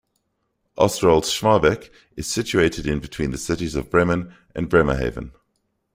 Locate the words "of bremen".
3.75-4.33